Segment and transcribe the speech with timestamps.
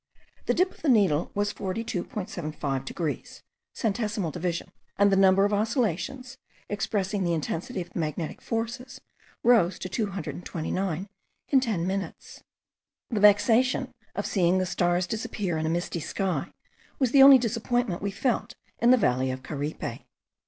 [0.47, 3.43] The dip of the needle was 42.75 degrees,
[3.75, 6.39] centesimal division, and the number of oscillations,
[6.69, 8.99] expressing the intensity of the magnetic forces,
[9.43, 11.07] rose to 229
[11.49, 12.41] in ten minutes.
[13.11, 16.51] The vexation of seeing the stars disappear in a misty sky
[16.97, 20.01] was the only disappointment we felt in the valley of Caripe.